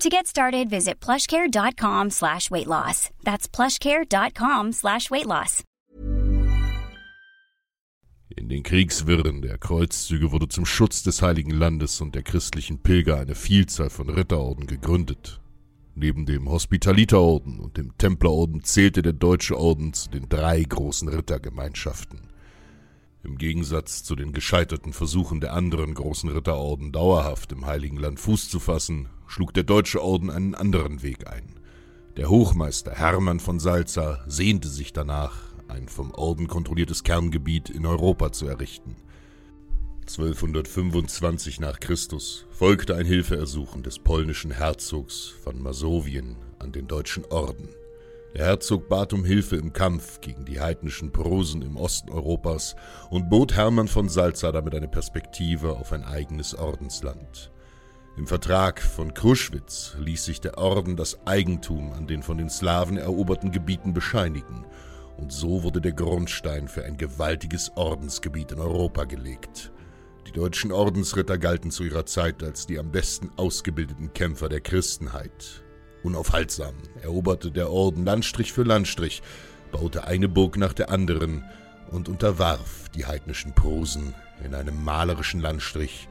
[0.00, 3.10] To get started, visit plushcare.com slash weight loss.
[3.22, 5.62] That's plushcare.com slash weight loss.
[8.36, 13.20] In den Kriegswirren der Kreuzzüge wurde zum Schutz des Heiligen Landes und der christlichen Pilger
[13.20, 15.40] eine Vielzahl von Ritterorden gegründet.
[15.94, 22.33] Neben dem Hospitaliterorden und dem Templerorden zählte der Deutsche Orden zu den drei großen Rittergemeinschaften.
[23.24, 28.50] Im Gegensatz zu den gescheiterten Versuchen der anderen großen Ritterorden dauerhaft im Heiligen Land Fuß
[28.50, 31.58] zu fassen, schlug der Deutsche Orden einen anderen Weg ein.
[32.18, 35.36] Der Hochmeister Hermann von Salza sehnte sich danach,
[35.68, 38.94] ein vom Orden kontrolliertes Kerngebiet in Europa zu errichten.
[40.02, 47.70] 1225 nach Christus folgte ein Hilfeersuchen des polnischen Herzogs von Masowien an den deutschen Orden.
[48.34, 52.74] Der Herzog bat um Hilfe im Kampf gegen die heidnischen Prosen im Osten Europas
[53.08, 57.52] und bot Hermann von Salza damit eine Perspektive auf ein eigenes Ordensland.
[58.16, 62.96] Im Vertrag von Kruschwitz ließ sich der Orden das Eigentum an den von den Slawen
[62.96, 64.66] eroberten Gebieten bescheinigen,
[65.16, 69.70] und so wurde der Grundstein für ein gewaltiges Ordensgebiet in Europa gelegt.
[70.26, 75.64] Die deutschen Ordensritter galten zu ihrer Zeit als die am besten ausgebildeten Kämpfer der Christenheit.
[76.04, 79.22] Unaufhaltsam eroberte der Orden Landstrich für Landstrich,
[79.72, 81.44] baute eine Burg nach der anderen
[81.90, 84.14] und unterwarf die heidnischen Prosen
[84.44, 86.08] in einem malerischen Landstrich,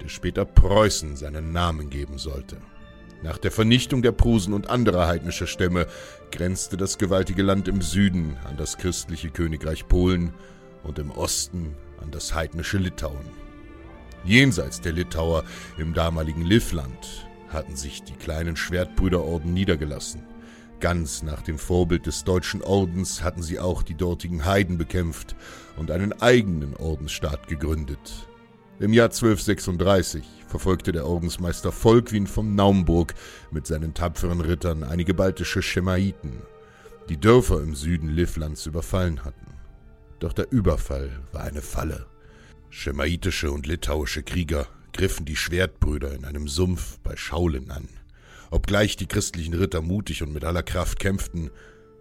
[0.00, 2.58] der später Preußen seinen Namen geben sollte.
[3.24, 5.88] Nach der Vernichtung der Prusen und anderer heidnischer Stämme
[6.30, 10.32] grenzte das gewaltige Land im Süden an das christliche Königreich Polen
[10.84, 13.28] und im Osten an das heidnische Litauen.
[14.24, 15.42] Jenseits der Litauer
[15.76, 20.22] im damaligen Livland hatten sich die kleinen Schwertbrüderorden niedergelassen.
[20.80, 25.34] Ganz nach dem Vorbild des deutschen Ordens hatten sie auch die dortigen Heiden bekämpft
[25.76, 28.28] und einen eigenen Ordensstaat gegründet.
[28.80, 33.14] Im Jahr 1236 verfolgte der Ordensmeister Volkwin von Naumburg
[33.50, 36.42] mit seinen tapferen Rittern einige baltische Schemaiten,
[37.08, 39.46] die Dörfer im Süden Livlands überfallen hatten.
[40.18, 42.06] Doch der Überfall war eine Falle.
[42.68, 47.88] Schemaitische und litauische Krieger griffen die Schwertbrüder in einem Sumpf bei Schaulen an.
[48.50, 51.50] Obgleich die christlichen Ritter mutig und mit aller Kraft kämpften,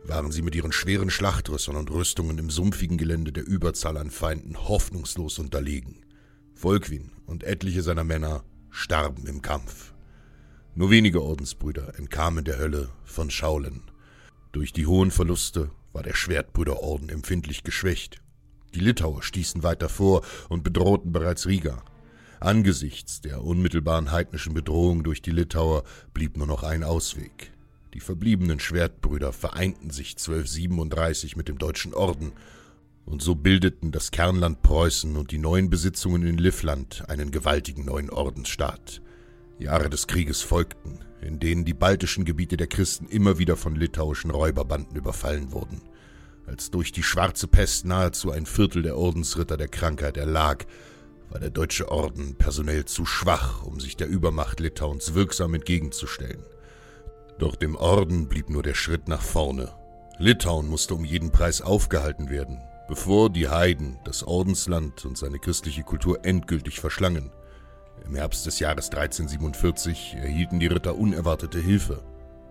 [0.05, 4.67] waren sie mit ihren schweren Schlachtrüssern und Rüstungen im sumpfigen Gelände der Überzahl an Feinden
[4.67, 6.05] hoffnungslos unterlegen.
[6.53, 9.93] Volkwin und etliche seiner Männer starben im Kampf.
[10.75, 13.81] Nur wenige Ordensbrüder entkamen der Hölle von Schaulen.
[14.51, 18.21] Durch die hohen Verluste war der Schwertbrüderorden empfindlich geschwächt.
[18.75, 21.83] Die Litauer stießen weiter vor und bedrohten bereits Riga.
[22.43, 27.53] Angesichts der unmittelbaren heidnischen Bedrohung durch die Litauer blieb nur noch ein Ausweg.
[27.93, 32.33] Die verbliebenen Schwertbrüder vereinten sich 1237 mit dem deutschen Orden,
[33.05, 38.09] und so bildeten das Kernland Preußen und die neuen Besitzungen in Livland einen gewaltigen neuen
[38.09, 39.01] Ordensstaat.
[39.57, 44.31] Jahre des Krieges folgten, in denen die baltischen Gebiete der Christen immer wieder von litauischen
[44.31, 45.81] Räuberbanden überfallen wurden
[46.45, 50.65] als durch die schwarze Pest nahezu ein Viertel der Ordensritter der Krankheit erlag,
[51.33, 56.43] war der deutsche Orden personell zu schwach, um sich der Übermacht Litauens wirksam entgegenzustellen.
[57.39, 59.73] Doch dem Orden blieb nur der Schritt nach vorne.
[60.19, 65.81] Litauen musste um jeden Preis aufgehalten werden, bevor die Heiden das Ordensland und seine christliche
[65.81, 67.31] Kultur endgültig verschlangen.
[68.05, 72.03] Im Herbst des Jahres 1347 erhielten die Ritter unerwartete Hilfe.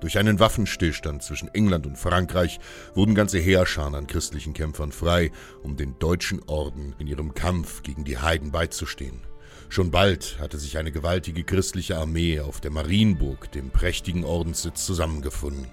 [0.03, 2.59] Durch einen Waffenstillstand zwischen England und Frankreich
[2.93, 5.31] wurden ganze Heerscharen an christlichen Kämpfern frei,
[5.63, 9.21] um den deutschen Orden in ihrem Kampf gegen die Heiden beizustehen.
[9.69, 15.69] Schon bald hatte sich eine gewaltige christliche Armee auf der Marienburg, dem prächtigen Ordenssitz, zusammengefunden.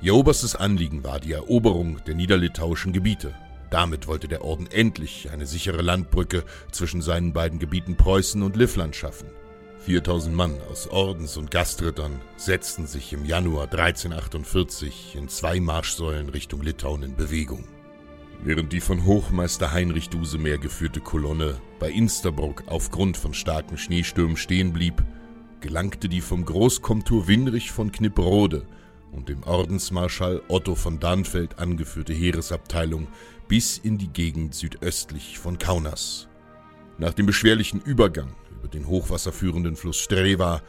[0.00, 3.34] Ihr oberstes Anliegen war die Eroberung der niederlitauischen Gebiete.
[3.70, 8.94] Damit wollte der Orden endlich eine sichere Landbrücke zwischen seinen beiden Gebieten Preußen und Livland
[8.94, 9.26] schaffen.
[9.86, 16.60] 4000 Mann aus Ordens- und Gastrittern setzten sich im Januar 1348 in zwei Marschsäulen Richtung
[16.62, 17.68] Litauen in Bewegung.
[18.42, 24.72] Während die von Hochmeister Heinrich Dusemeer geführte Kolonne bei Insterbruck aufgrund von starken Schneestürmen stehen
[24.72, 25.04] blieb,
[25.60, 28.66] gelangte die vom Großkomtur Winrich von Knipprode
[29.12, 33.06] und dem Ordensmarschall Otto von Darnfeld angeführte Heeresabteilung
[33.46, 36.26] bis in die Gegend südöstlich von Kaunas.
[36.98, 38.34] Nach dem beschwerlichen Übergang
[38.66, 40.60] über den hochwasserführenden Fluss Streva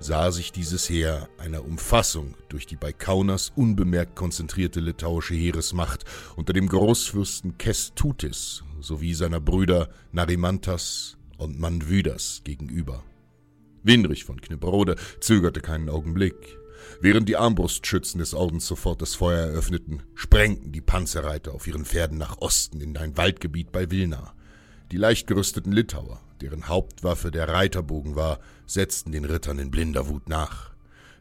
[0.00, 6.04] sah sich dieses Heer einer Umfassung durch die bei Kaunas unbemerkt konzentrierte litauische Heeresmacht
[6.34, 13.04] unter dem Großfürsten Kestutis sowie seiner Brüder Narimantas und Manvydas gegenüber.
[13.84, 16.58] Winrich von Knipprode zögerte keinen Augenblick.
[17.00, 22.18] Während die Armbrustschützen des Ordens sofort das Feuer eröffneten, sprengten die Panzerreiter auf ihren Pferden
[22.18, 24.34] nach Osten in ein Waldgebiet bei Wilna.
[24.90, 30.28] Die leicht gerüsteten Litauer, deren Hauptwaffe der Reiterbogen war, setzten den Rittern in blinder Wut
[30.28, 30.74] nach.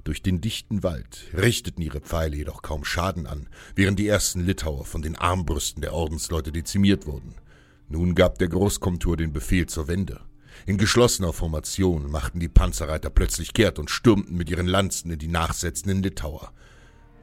[0.04, 4.86] Durch den dichten Wald richteten ihre Pfeile jedoch kaum Schaden an, während die ersten Litauer
[4.86, 7.36] von den Armbrüsten der Ordensleute dezimiert wurden.
[7.88, 10.19] Nun gab der Großkomtur den Befehl zur Wende.
[10.65, 15.27] In geschlossener Formation machten die Panzerreiter plötzlich kehrt und stürmten mit ihren Lanzen in die
[15.27, 16.51] nachsetzenden Litauer.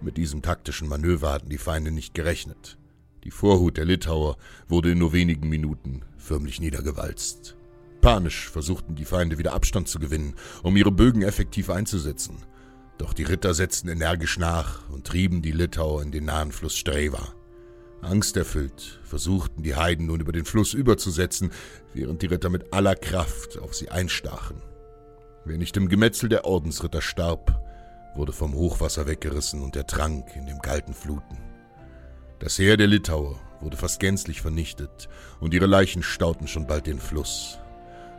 [0.01, 2.79] Mit diesem taktischen Manöver hatten die Feinde nicht gerechnet.
[3.25, 4.39] Die Vorhut der Litauer
[4.69, 7.57] wurde in nur wenigen Minuten förmlich niedergewalzt.
[8.01, 12.39] Panisch versuchten die Feinde wieder Abstand zu gewinnen, um ihre Bögen effektiv einzusetzen.
[12.99, 17.35] Doch die Ritter setzten energisch nach und trieben die Litauer in den nahen Fluss Streva.
[18.03, 21.51] Angsterfüllt versuchten die Heiden nun über den Fluss überzusetzen,
[21.93, 24.63] während die Ritter mit aller Kraft auf sie einstachen.
[25.45, 27.61] Wer nicht im Gemetzel der Ordensritter starb,
[28.15, 31.39] wurde vom Hochwasser weggerissen und ertrank in dem kalten Fluten.
[32.39, 35.09] Das Heer der Litauer wurde fast gänzlich vernichtet
[35.41, 37.59] und ihre Leichen stauten schon bald den Fluss.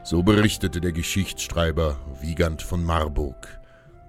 [0.04, 3.60] So berichtete der Geschichtsschreiber Wiegand von Marburg,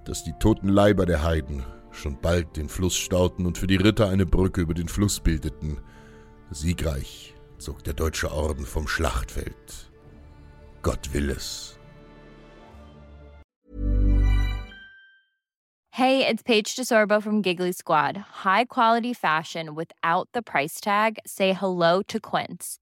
[0.05, 4.09] dass die toten Leiber der Heiden schon bald den Fluss stauten und für die Ritter
[4.09, 5.79] eine Brücke über den Fluss bildeten.
[6.51, 9.91] Siegreich zog der deutsche Orden vom Schlachtfeld.
[10.81, 11.79] Gott will es.
[15.91, 18.17] Hey, it's Paige DeSorbo from Giggly Squad.
[18.45, 21.19] High quality fashion without the price tag.
[21.27, 22.82] Say hello to Quince.